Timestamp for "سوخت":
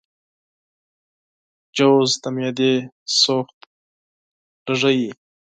3.21-3.57